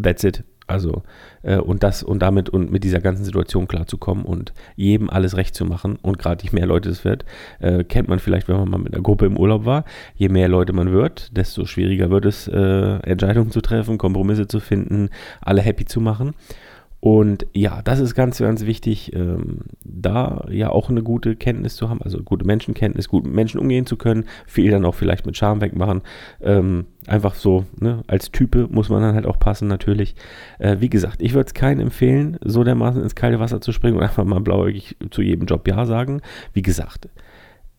That's 0.00 0.24
it. 0.24 0.44
Also, 0.68 1.02
äh, 1.42 1.56
und 1.56 1.82
das 1.82 2.02
und 2.02 2.20
damit 2.20 2.50
und 2.50 2.70
mit 2.70 2.84
dieser 2.84 3.00
ganzen 3.00 3.24
Situation 3.24 3.66
klarzukommen 3.66 4.24
und 4.24 4.52
jedem 4.76 5.08
alles 5.08 5.36
recht 5.36 5.54
zu 5.54 5.64
machen 5.64 5.96
und 6.02 6.18
gerade 6.18 6.44
je 6.44 6.50
mehr 6.52 6.66
Leute 6.66 6.90
es 6.90 7.06
wird, 7.06 7.24
äh, 7.58 7.84
kennt 7.84 8.08
man 8.08 8.18
vielleicht, 8.18 8.48
wenn 8.48 8.56
man 8.56 8.68
mal 8.68 8.78
mit 8.78 8.92
einer 8.92 9.02
Gruppe 9.02 9.24
im 9.24 9.38
Urlaub 9.38 9.64
war, 9.64 9.84
je 10.14 10.28
mehr 10.28 10.46
Leute 10.46 10.74
man 10.74 10.92
wird, 10.92 11.34
desto 11.34 11.64
schwieriger 11.64 12.10
wird 12.10 12.26
es, 12.26 12.48
äh, 12.48 12.96
Entscheidungen 12.98 13.50
zu 13.50 13.62
treffen, 13.62 13.96
Kompromisse 13.96 14.46
zu 14.46 14.60
finden, 14.60 15.08
alle 15.40 15.62
happy 15.62 15.86
zu 15.86 16.02
machen. 16.02 16.34
Und 17.00 17.46
ja, 17.52 17.80
das 17.82 18.00
ist 18.00 18.16
ganz, 18.16 18.38
ganz 18.38 18.66
wichtig, 18.66 19.14
ähm, 19.14 19.60
da 19.84 20.44
ja 20.50 20.70
auch 20.70 20.90
eine 20.90 21.02
gute 21.02 21.36
Kenntnis 21.36 21.76
zu 21.76 21.88
haben, 21.88 22.02
also 22.02 22.22
gute 22.22 22.44
Menschenkenntnis, 22.44 23.08
gut 23.08 23.24
mit 23.24 23.34
Menschen 23.34 23.60
umgehen 23.60 23.86
zu 23.86 23.96
können, 23.96 24.24
viel 24.46 24.72
dann 24.72 24.84
auch 24.84 24.96
vielleicht 24.96 25.24
mit 25.24 25.36
Charme 25.36 25.60
wegmachen. 25.60 26.02
Ähm, 26.40 26.86
einfach 27.06 27.34
so, 27.34 27.66
ne, 27.78 28.02
als 28.08 28.32
Type 28.32 28.66
muss 28.70 28.88
man 28.88 29.02
dann 29.02 29.14
halt 29.14 29.26
auch 29.26 29.38
passen, 29.38 29.68
natürlich. 29.68 30.16
Äh, 30.58 30.78
wie 30.80 30.90
gesagt, 30.90 31.22
ich 31.22 31.34
würde 31.34 31.46
es 31.46 31.54
keinen 31.54 31.80
empfehlen, 31.80 32.36
so 32.44 32.64
dermaßen 32.64 33.00
ins 33.00 33.14
kalte 33.14 33.38
Wasser 33.38 33.60
zu 33.60 33.70
springen 33.70 33.96
und 33.96 34.02
einfach 34.02 34.24
mal 34.24 34.40
blauäugig 34.40 34.96
zu 35.10 35.22
jedem 35.22 35.46
Job 35.46 35.68
Ja 35.68 35.86
sagen. 35.86 36.20
Wie 36.52 36.62
gesagt, 36.62 37.08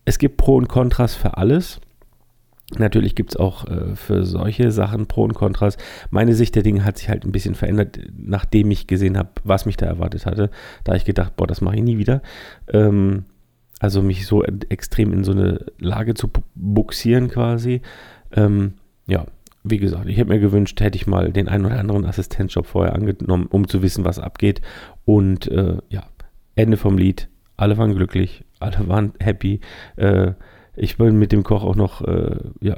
es 0.06 0.18
gibt 0.18 0.38
Pro 0.38 0.56
und 0.56 0.68
Kontras 0.68 1.14
für 1.14 1.36
alles. 1.36 1.80
Natürlich 2.78 3.14
gibt 3.14 3.32
es 3.32 3.36
auch 3.36 3.66
äh, 3.66 3.96
für 3.96 4.24
solche 4.24 4.70
Sachen 4.70 5.06
Pro 5.06 5.24
und 5.24 5.34
Kontras. 5.34 5.76
Meine 6.10 6.34
Sicht 6.34 6.54
der 6.54 6.62
Dinge 6.62 6.84
hat 6.84 6.98
sich 6.98 7.08
halt 7.08 7.24
ein 7.24 7.32
bisschen 7.32 7.54
verändert, 7.54 7.98
nachdem 8.16 8.70
ich 8.70 8.86
gesehen 8.86 9.18
habe, 9.18 9.30
was 9.42 9.66
mich 9.66 9.76
da 9.76 9.86
erwartet 9.86 10.26
hatte. 10.26 10.50
Da 10.84 10.94
ich 10.94 11.04
gedacht, 11.04 11.36
boah, 11.36 11.46
das 11.46 11.60
mache 11.60 11.76
ich 11.76 11.82
nie 11.82 11.98
wieder. 11.98 12.22
Ähm, 12.72 13.24
also 13.80 14.02
mich 14.02 14.26
so 14.26 14.44
extrem 14.44 15.12
in 15.12 15.24
so 15.24 15.32
eine 15.32 15.66
Lage 15.78 16.14
zu 16.14 16.30
buxieren 16.54 17.28
quasi. 17.28 17.80
Ähm, 18.32 18.74
ja, 19.06 19.26
wie 19.64 19.78
gesagt, 19.78 20.06
ich 20.06 20.16
hätte 20.16 20.30
mir 20.30 20.38
gewünscht, 20.38 20.80
hätte 20.80 20.96
ich 20.96 21.06
mal 21.06 21.32
den 21.32 21.48
einen 21.48 21.66
oder 21.66 21.78
anderen 21.78 22.04
Assistenzjob 22.04 22.66
vorher 22.66 22.94
angenommen, 22.94 23.46
um 23.46 23.66
zu 23.68 23.82
wissen, 23.82 24.04
was 24.04 24.18
abgeht. 24.18 24.60
Und 25.04 25.48
äh, 25.48 25.78
ja, 25.88 26.04
Ende 26.54 26.76
vom 26.76 26.98
Lied. 26.98 27.28
Alle 27.56 27.76
waren 27.76 27.94
glücklich, 27.94 28.44
alle 28.58 28.88
waren 28.88 29.12
happy. 29.18 29.60
Äh, 29.96 30.32
ich 30.76 30.96
bin 30.96 31.18
mit 31.18 31.32
dem 31.32 31.42
Koch 31.42 31.62
auch 31.64 31.76
noch 31.76 32.02
äh, 32.02 32.36
ja, 32.60 32.76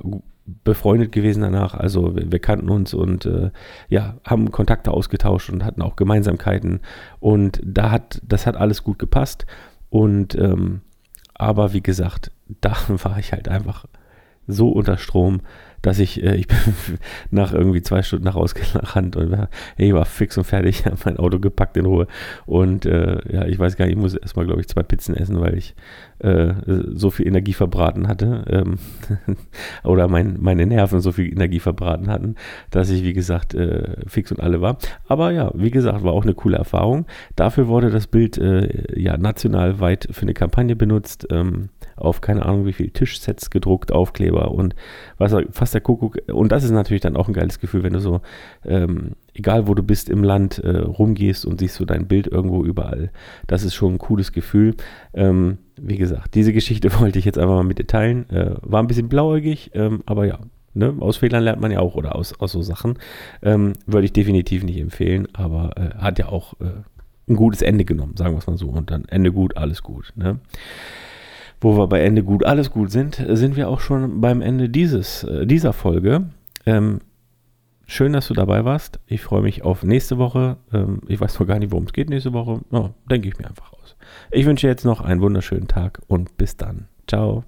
befreundet 0.64 1.12
gewesen 1.12 1.42
danach. 1.42 1.74
Also 1.74 2.16
wir, 2.16 2.32
wir 2.32 2.38
kannten 2.38 2.68
uns 2.68 2.94
und 2.94 3.26
äh, 3.26 3.50
ja, 3.88 4.16
haben 4.24 4.50
Kontakte 4.50 4.90
ausgetauscht 4.90 5.50
und 5.50 5.64
hatten 5.64 5.82
auch 5.82 5.96
Gemeinsamkeiten. 5.96 6.80
Und 7.20 7.60
da 7.64 7.90
hat, 7.90 8.20
das 8.26 8.46
hat 8.46 8.56
alles 8.56 8.82
gut 8.82 8.98
gepasst. 8.98 9.46
Und 9.90 10.34
ähm, 10.34 10.80
aber 11.34 11.72
wie 11.72 11.82
gesagt, 11.82 12.30
da 12.60 12.76
war 12.88 13.18
ich 13.18 13.32
halt 13.32 13.48
einfach 13.48 13.86
so 14.46 14.70
unter 14.70 14.98
Strom, 14.98 15.40
dass 15.82 15.98
ich, 15.98 16.22
äh, 16.22 16.36
ich 16.36 16.46
bin 16.48 16.56
nach 17.30 17.52
irgendwie 17.52 17.82
zwei 17.82 18.02
Stunden 18.02 18.24
nach 18.24 18.36
rausgerannt 18.36 19.16
und 19.16 19.30
war, 19.30 19.48
hey, 19.76 19.92
war 19.92 20.04
fix 20.04 20.38
und 20.38 20.44
fertig, 20.44 20.84
habe 20.86 20.96
mein 21.04 21.16
Auto 21.18 21.38
gepackt 21.38 21.76
in 21.76 21.84
Ruhe. 21.84 22.06
Und 22.46 22.86
äh, 22.86 23.18
ja, 23.30 23.44
ich 23.46 23.58
weiß 23.58 23.76
gar 23.76 23.84
nicht, 23.84 23.96
ich 23.96 24.00
muss 24.00 24.14
erstmal, 24.14 24.46
glaube 24.46 24.60
ich, 24.60 24.68
zwei 24.68 24.82
Pizzen 24.82 25.16
essen, 25.16 25.40
weil 25.40 25.58
ich 25.58 25.74
äh, 26.20 26.54
so 26.94 27.10
viel 27.10 27.26
Energie 27.26 27.52
verbraten 27.52 28.08
hatte. 28.08 28.44
Ähm, 28.48 28.78
oder 29.84 30.08
mein, 30.08 30.38
meine 30.40 30.64
Nerven 30.66 31.00
so 31.00 31.12
viel 31.12 31.30
Energie 31.30 31.60
verbraten 31.60 32.08
hatten, 32.08 32.36
dass 32.70 32.88
ich, 32.88 33.02
wie 33.02 33.12
gesagt, 33.12 33.54
äh, 33.54 33.96
fix 34.06 34.30
und 34.30 34.40
alle 34.40 34.60
war. 34.60 34.78
Aber 35.08 35.32
ja, 35.32 35.50
wie 35.54 35.70
gesagt, 35.70 36.04
war 36.04 36.12
auch 36.12 36.22
eine 36.22 36.34
coole 36.34 36.56
Erfahrung. 36.56 37.06
Dafür 37.34 37.66
wurde 37.66 37.90
das 37.90 38.06
Bild 38.06 38.38
äh, 38.38 38.98
ja 38.98 39.16
national 39.18 39.80
weit 39.80 40.08
für 40.12 40.22
eine 40.22 40.34
Kampagne 40.34 40.76
benutzt. 40.76 41.26
Ähm, 41.30 41.70
auf 41.96 42.20
keine 42.20 42.44
Ahnung 42.44 42.66
wie 42.66 42.72
viel 42.72 42.90
Tischsets 42.90 43.50
gedruckt, 43.50 43.92
Aufkleber 43.92 44.50
und 44.50 44.74
was 45.18 45.34
fast 45.50 45.74
der 45.74 45.80
Kuckuck. 45.80 46.18
Und 46.32 46.52
das 46.52 46.64
ist 46.64 46.70
natürlich 46.70 47.00
dann 47.00 47.16
auch 47.16 47.28
ein 47.28 47.34
geiles 47.34 47.58
Gefühl, 47.58 47.82
wenn 47.82 47.92
du 47.92 48.00
so, 48.00 48.20
ähm, 48.64 49.12
egal 49.34 49.66
wo 49.66 49.74
du 49.74 49.82
bist 49.82 50.08
im 50.10 50.24
Land, 50.24 50.58
äh, 50.58 50.78
rumgehst 50.78 51.46
und 51.46 51.60
siehst 51.60 51.76
so 51.76 51.84
dein 51.84 52.06
Bild 52.06 52.26
irgendwo 52.26 52.64
überall. 52.64 53.10
Das 53.46 53.64
ist 53.64 53.74
schon 53.74 53.94
ein 53.94 53.98
cooles 53.98 54.32
Gefühl. 54.32 54.74
Ähm, 55.14 55.58
wie 55.76 55.96
gesagt, 55.96 56.34
diese 56.34 56.52
Geschichte 56.52 56.92
wollte 57.00 57.18
ich 57.18 57.24
jetzt 57.24 57.38
einfach 57.38 57.54
mal 57.54 57.64
mit 57.64 57.78
dir 57.78 57.86
teilen. 57.86 58.28
Äh, 58.30 58.56
war 58.62 58.82
ein 58.82 58.86
bisschen 58.86 59.08
blauäugig, 59.08 59.70
ähm, 59.74 60.02
aber 60.06 60.26
ja, 60.26 60.38
Ne? 60.74 60.94
Aus 61.00 61.18
Fehlern 61.18 61.44
lernt 61.44 61.60
man 61.60 61.70
ja 61.70 61.80
auch 61.80 61.96
oder 61.96 62.16
aus, 62.16 62.38
aus 62.40 62.52
so 62.52 62.62
Sachen. 62.62 62.98
Ähm, 63.42 63.74
würde 63.86 64.06
ich 64.06 64.12
definitiv 64.12 64.64
nicht 64.64 64.78
empfehlen, 64.78 65.28
aber 65.34 65.76
äh, 65.76 65.98
hat 65.98 66.18
ja 66.18 66.28
auch 66.28 66.54
äh, 66.60 66.82
ein 67.28 67.36
gutes 67.36 67.62
Ende 67.62 67.84
genommen, 67.84 68.16
sagen 68.16 68.34
wir 68.34 68.38
es 68.38 68.46
mal 68.46 68.56
so. 68.56 68.68
Und 68.68 68.90
dann 68.90 69.04
Ende 69.06 69.32
gut, 69.32 69.56
alles 69.56 69.82
gut. 69.82 70.12
Ne? 70.16 70.40
Wo 71.62 71.76
wir 71.76 71.86
bei 71.86 72.00
Ende 72.02 72.22
gut, 72.22 72.44
alles 72.44 72.70
gut 72.70 72.90
sind, 72.90 73.22
sind 73.28 73.56
wir 73.56 73.68
auch 73.68 73.80
schon 73.80 74.20
beim 74.20 74.40
Ende 74.40 74.68
dieses, 74.68 75.24
äh, 75.24 75.46
dieser 75.46 75.72
Folge. 75.72 76.30
Ähm, 76.66 77.00
schön, 77.86 78.12
dass 78.12 78.28
du 78.28 78.34
dabei 78.34 78.64
warst. 78.64 79.00
Ich 79.06 79.22
freue 79.22 79.42
mich 79.42 79.62
auf 79.62 79.82
nächste 79.82 80.18
Woche. 80.18 80.56
Ähm, 80.72 81.00
ich 81.08 81.20
weiß 81.20 81.38
noch 81.38 81.46
gar 81.46 81.58
nicht, 81.58 81.72
worum 81.72 81.84
es 81.84 81.92
geht 81.92 82.10
nächste 82.10 82.32
Woche. 82.32 82.60
Oh, 82.70 82.90
denke 83.10 83.28
ich 83.28 83.38
mir 83.38 83.46
einfach 83.48 83.72
aus. 83.72 83.96
Ich 84.30 84.46
wünsche 84.46 84.66
jetzt 84.66 84.84
noch 84.84 85.00
einen 85.00 85.20
wunderschönen 85.20 85.68
Tag 85.68 86.00
und 86.08 86.36
bis 86.36 86.56
dann. 86.56 86.88
Ciao. 87.06 87.44